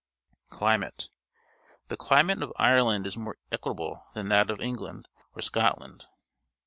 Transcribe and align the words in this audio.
Climate.— 0.49 1.11
The 1.89 1.95
climate 1.95 2.41
of 2.41 2.51
Ireland 2.57 3.05
is 3.05 3.15
more 3.15 3.37
equable 3.51 4.07
than 4.15 4.29
that 4.29 4.49
of 4.49 4.59
England 4.59 5.07
or 5.35 5.43
Scotland. 5.43 6.05